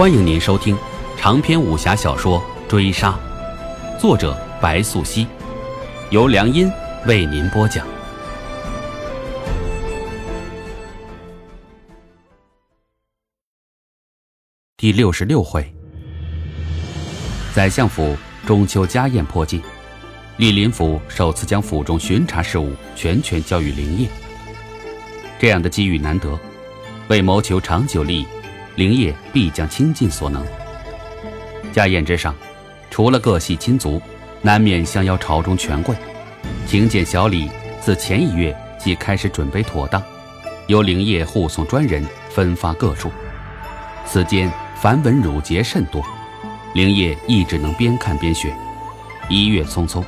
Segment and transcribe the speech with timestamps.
[0.00, 0.74] 欢迎您收听
[1.18, 3.14] 长篇武侠小说《追杀》，
[4.00, 5.26] 作者白素熙，
[6.08, 6.72] 由良音
[7.04, 7.86] 为您播讲。
[14.78, 15.70] 第六十六回，
[17.54, 19.62] 宰相府中秋家宴迫近，
[20.38, 24.08] 李林甫首次将府中巡查事务全权交予林业。
[25.38, 26.40] 这样的机遇难得，
[27.08, 28.26] 为谋求长久利益。
[28.80, 30.42] 灵业必将倾尽所能。
[31.70, 32.34] 家宴之上，
[32.90, 34.00] 除了各系亲族，
[34.40, 35.94] 难免相邀朝中权贵。
[36.66, 40.02] 请柬小礼自前一月即开始准备妥当，
[40.66, 43.10] 由灵业护送专人分发各处。
[44.06, 46.02] 此间繁文缛节甚多，
[46.72, 48.50] 灵业亦只能边看边学。
[49.28, 50.02] 一月匆匆，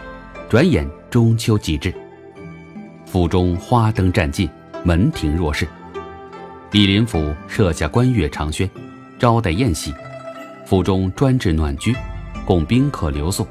[0.48, 1.92] 转眼中秋即至，
[3.04, 4.48] 府中花灯占尽，
[4.82, 5.68] 门庭若市。
[6.72, 8.68] 李林甫设下观月长轩，
[9.18, 9.92] 招待宴席，
[10.64, 11.94] 府中专置暖居，
[12.46, 13.46] 供宾客留宿。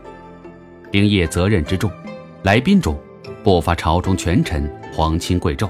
[0.89, 1.91] 灵业责任之重，
[2.41, 2.99] 来宾中，
[3.43, 5.69] 不乏朝中权臣、皇亲贵胄，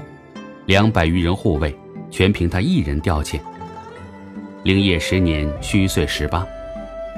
[0.64, 1.78] 两百余人护卫，
[2.10, 3.38] 全凭他一人调遣。
[4.62, 6.46] 灵业时年虚岁十八，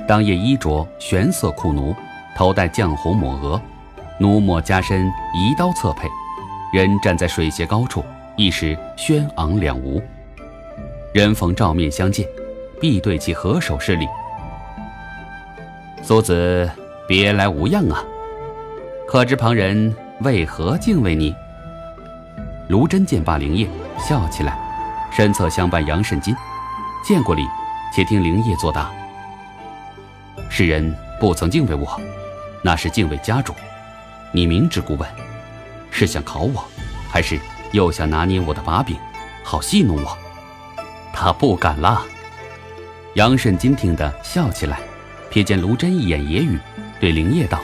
[0.09, 1.95] 当夜衣着玄色酷奴，
[2.37, 3.63] 头戴绛红抹额，
[4.19, 6.09] 奴抹加身移刀侧佩，
[6.73, 8.05] 人站在水榭高处，
[8.37, 10.03] 一时轩昂两无。
[11.15, 12.29] 人逢照面相见，
[12.81, 14.09] 必对其合手施礼。
[16.03, 16.69] 苏子
[17.07, 18.03] 别来无恙啊！
[19.07, 21.33] 可知旁人为何敬畏你？
[22.67, 24.59] 卢真见罢灵业，笑起来，
[25.13, 26.35] 身侧相伴杨慎金，
[27.07, 27.47] 见过礼，
[27.95, 28.91] 且听灵业作答。
[30.49, 31.87] 世人不曾敬畏我，
[32.61, 33.55] 那是敬畏家主。
[34.33, 35.09] 你明知故问，
[35.93, 36.65] 是想考我，
[37.09, 37.39] 还是
[37.71, 38.97] 又想拿捏我的把柄，
[39.45, 40.19] 好戏弄我？
[41.15, 42.05] 他不敢了。
[43.15, 44.81] 杨慎金听得笑起来，
[45.31, 46.59] 瞥见卢真一眼揶揄，
[46.99, 47.63] 对灵业道：“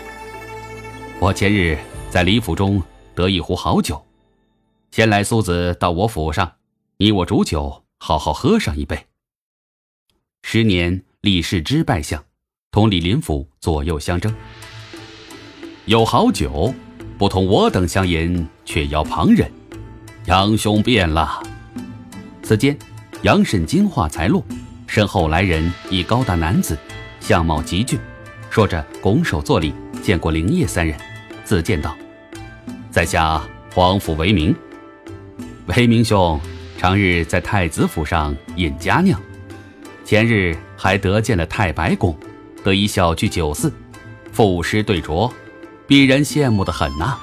[1.21, 1.77] 我前日
[2.09, 2.81] 在李府中
[3.15, 4.01] 得一壶好酒，
[4.93, 6.53] 先来苏子到我府上，
[6.99, 9.07] 你我煮酒，好好喝上一杯。”
[10.43, 12.25] 十年李世之拜相，
[12.71, 14.33] 同李林甫左右相争，
[15.87, 16.73] 有好酒，
[17.19, 19.51] 不同我等相饮，却邀旁人。
[20.27, 21.43] 杨兄变了。
[22.43, 22.79] 此间。
[23.23, 24.43] 杨慎金话才落，
[24.87, 26.79] 身后来人一高大男子，
[27.21, 27.99] 相貌极俊，
[28.49, 30.99] 说着拱手作礼，见过灵业三人，
[31.45, 31.95] 自荐道
[32.91, 33.43] ：“在下
[33.75, 34.57] 皇甫为明。
[35.67, 36.41] 为明兄，
[36.79, 39.21] 常日在太子府上饮佳酿，
[40.03, 42.19] 前日还得见了太白公，
[42.65, 43.71] 得以小聚酒肆，
[44.33, 45.31] 赋诗对酌，
[45.87, 47.19] 鄙人羡慕的很呐。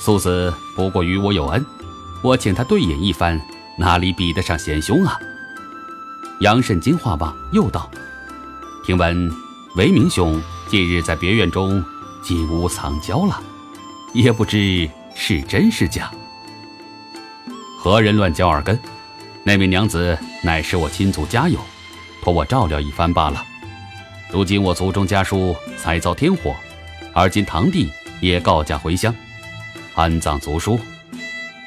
[0.00, 1.62] 苏子不过与我有恩，
[2.22, 3.38] 我请他对饮一番。”
[3.78, 5.16] 哪里比得上贤兄啊！
[6.40, 7.88] 杨慎金话罢，又道
[8.84, 9.30] ：“听闻
[9.76, 11.82] 韦明兄近日在别院中
[12.20, 13.40] 金屋藏娇了，
[14.12, 16.10] 也不知是真是假。
[17.78, 18.76] 何人乱嚼耳根？
[19.44, 21.60] 那位娘子乃是我亲族家友，
[22.20, 23.44] 托我照料一番罢了。
[24.32, 26.52] 如今我族中家书才遭天火，
[27.14, 27.88] 而今堂弟
[28.20, 29.14] 也告假回乡，
[29.94, 30.80] 安葬族书，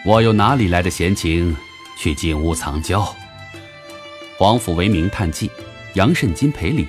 [0.05, 1.55] 我又哪里来的闲情？”
[2.01, 3.15] 去进屋藏娇。
[4.35, 5.51] 皇甫为明叹气，
[5.93, 6.87] 杨慎金赔礼，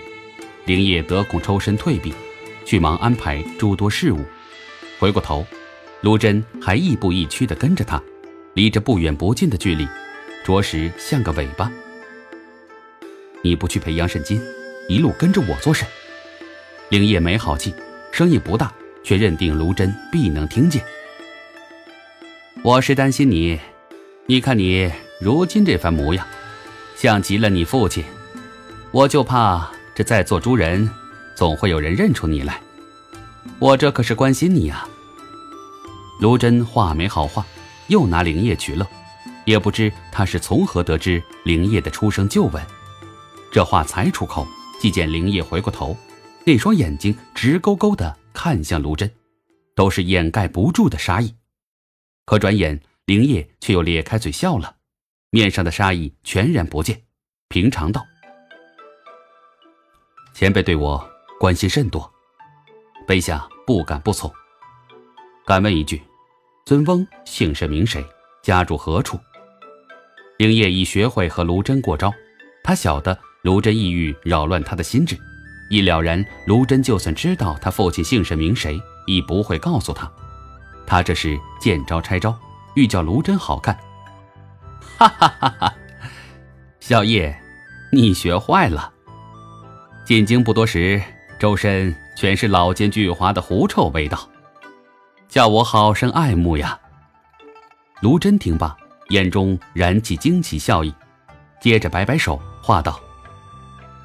[0.65, 2.15] 灵业得空抽身退避，
[2.65, 4.25] 去忙安排诸多事务。
[4.99, 5.47] 回过头，
[6.01, 8.03] 卢真还亦步亦趋地跟着他，
[8.55, 9.87] 离着不远不近的距离，
[10.47, 11.71] 着实像个尾巴。
[13.43, 14.41] 你不去陪杨慎金，
[14.89, 15.87] 一路跟着我做甚？
[16.89, 17.75] 灵业没好气，
[18.13, 18.73] 声音不大，
[19.05, 20.83] 却认定卢真必能听见。
[22.65, 23.61] 我是担心你。
[24.27, 24.89] 你看你
[25.21, 26.25] 如今这番模样，
[26.97, 28.05] 像极了你父亲。
[28.93, 30.89] 我就怕这在座诸人，
[31.35, 32.61] 总会有人认出你来。
[33.59, 34.87] 我这可是关心你呀。
[36.21, 37.45] 卢真话没好话，
[37.89, 38.87] 又拿灵业取乐，
[39.45, 42.65] 也不知他是从何得知灵业的出生旧闻。
[43.53, 44.47] 这话才出口，
[44.81, 45.97] 即见灵业回过头，
[46.47, 49.11] 那双眼睛直勾勾的看向卢真，
[49.75, 51.35] 都是掩盖不住的杀意。
[52.25, 52.81] 可转眼。
[53.07, 54.77] 灵业却又咧开嘴笑了，
[55.31, 57.03] 面上的杀意全然不见，
[57.49, 58.07] 平常道
[60.33, 61.05] ：“前辈对我
[61.41, 62.09] 关心甚多，
[63.05, 64.33] 卑下不敢不从。
[65.45, 66.01] 敢问一句，
[66.65, 68.05] 尊翁姓甚名谁，
[68.41, 69.19] 家住何处？”
[70.39, 72.13] 灵业已学会和卢真过招，
[72.63, 75.19] 他晓得卢真意欲扰乱他的心智，
[75.71, 80.09] 已了然卢真就算知道他父亲姓甚名谁，亦不会告诉他。
[80.87, 82.39] 他这是见招拆招。
[82.75, 83.79] 欲叫卢真好看，
[84.97, 85.75] 哈哈哈哈！
[86.81, 87.37] 小叶，
[87.91, 88.93] 你学坏了。
[90.05, 91.01] 进京不多时，
[91.39, 94.19] 周身全是老奸巨猾的狐臭味道，
[95.29, 96.79] 叫我好生爱慕呀。
[98.01, 98.77] 卢真听罢，
[99.11, 100.93] 眼中燃起惊奇笑意，
[101.61, 102.99] 接着摆摆手，话道：“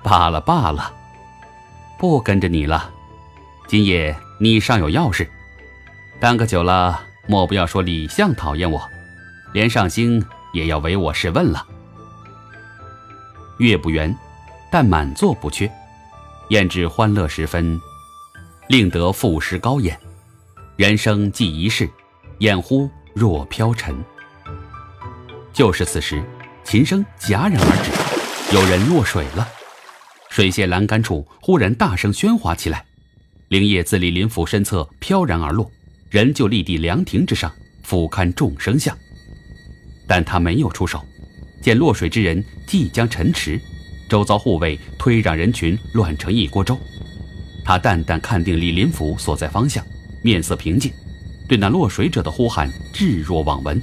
[0.03, 0.93] 罢了罢了，
[1.97, 2.91] 不跟着你了。
[3.65, 5.27] 今夜你尚有要事，
[6.19, 8.81] 耽搁久了，莫不要说李相讨厌我，
[9.53, 11.65] 连上星也要唯我是问了。
[13.59, 14.15] 月不圆，
[14.71, 15.69] 但满座不缺。”
[16.49, 17.77] 宴至欢乐时分，
[18.69, 19.99] 令得赋诗高演。
[20.77, 21.89] 人生既一世，
[22.37, 23.93] 掩乎若飘尘。
[25.51, 26.23] 就是此时，
[26.63, 29.45] 琴声戛然而止，有人落水了。
[30.29, 32.85] 水榭栏杆处忽然大声喧哗起来，
[33.49, 35.69] 灵叶自李林甫身侧飘然而落，
[36.09, 38.97] 人就立地凉亭之上，俯瞰众生相。
[40.07, 41.03] 但他没有出手，
[41.61, 43.59] 见落水之人即将沉池。
[44.07, 46.79] 周遭护卫推让人群乱成一锅粥，
[47.65, 49.85] 他淡淡看定李林甫所在方向，
[50.21, 50.93] 面色平静，
[51.45, 53.81] 对那落水者的呼喊置若罔闻。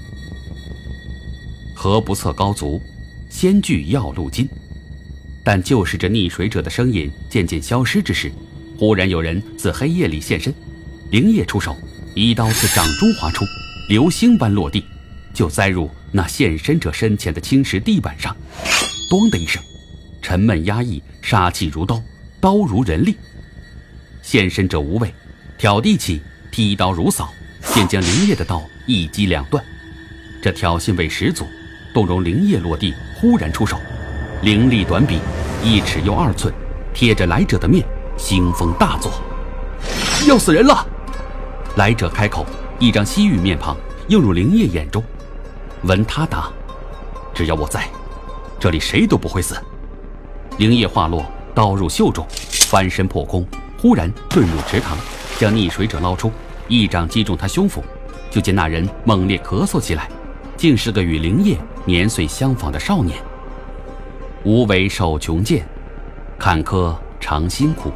[1.75, 2.81] 何不测高足，
[3.29, 4.49] 先具要路金。
[5.45, 8.33] 但就是这溺水者的声音渐渐消失之时，
[8.79, 10.55] 忽然有人自黑夜里现身，
[11.11, 11.77] 灵夜出手，
[12.15, 13.45] 一刀自掌中划出，
[13.89, 14.85] 流星般落地，
[15.33, 18.37] 就栽入那现身者身前的青石地板上，
[19.11, 19.61] 咚的一声。
[20.23, 22.01] 沉闷压抑，杀气如刀，
[22.41, 23.17] 刀如人力。
[24.23, 25.13] 现身者无畏，
[25.59, 26.21] 挑地起，
[26.53, 27.35] 劈刀如扫，
[27.75, 29.63] 便将灵叶的刀一击两断。
[30.41, 31.45] 这挑衅味十足，
[31.93, 33.77] 动容灵叶落地，忽然出手，
[34.43, 35.19] 灵力短笔，
[35.65, 36.55] 一尺又二寸，
[36.95, 37.85] 贴着来者的面，
[38.17, 39.13] 腥风大作，
[40.29, 40.87] 要死人了！
[41.77, 42.47] 来者开口，
[42.79, 43.77] 一张西域面庞
[44.09, 45.03] 映入灵叶眼中。
[45.83, 46.49] 闻他答
[47.35, 47.89] ：“只要我在，
[48.61, 49.57] 这里谁都不会死。”
[50.59, 52.25] 灵叶化落，刀入袖中，
[52.69, 53.45] 翻身破空，
[53.81, 54.97] 忽然遁入池塘，
[55.37, 56.31] 将溺水者捞出，
[56.69, 57.83] 一掌击中他胸腹。
[58.31, 60.09] 就见那人猛烈咳嗽起来，
[60.57, 63.19] 竟是个与灵叶年岁相仿的少年。
[64.45, 65.67] 无为受穷贱，
[66.39, 67.91] 坎坷常辛苦。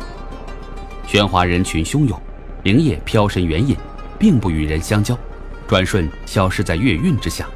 [1.06, 2.20] 喧哗人群汹涌，
[2.68, 3.74] 灵叶飘身远隐，
[4.18, 5.18] 并不与人相交，
[5.66, 7.48] 转瞬消失在月晕之下。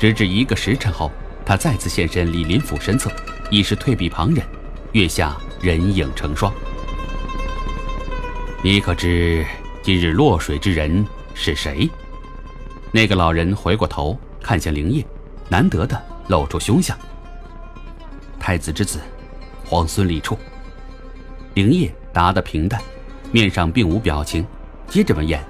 [0.00, 1.12] 直至一个时辰后，
[1.46, 3.08] 他再次现身李林甫身侧。
[3.52, 4.44] 已是退避旁人，
[4.92, 6.52] 月下人影成双。
[8.64, 9.46] 你可知
[9.80, 11.88] 今日落水之人是谁？
[12.90, 15.06] 那个老人回过头看向灵叶，
[15.48, 16.98] 难得的露出凶相。
[18.40, 18.98] 太子之子，
[19.64, 20.36] 皇孙李处。
[21.54, 22.82] 灵叶答得平淡，
[23.32, 24.46] 面上并无表情，
[24.86, 25.42] 接着问言：“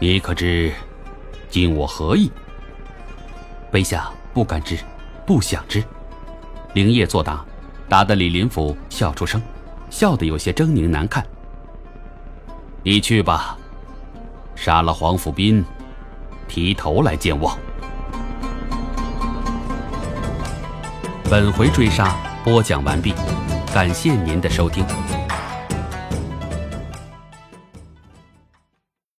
[0.00, 0.72] 你可知
[1.48, 2.30] 今我何意？”
[3.72, 4.76] 卑下不敢知，
[5.24, 5.82] 不想知。
[6.74, 7.44] 灵业作答，
[7.88, 9.40] 答得李林甫笑出声，
[9.88, 11.24] 笑得有些狰狞难看。
[12.82, 13.56] 你去吧，
[14.56, 15.64] 杀了黄甫斌，
[16.48, 17.56] 提头来见我。
[21.30, 23.14] 本回追杀播讲完毕，
[23.72, 24.84] 感谢您的收听。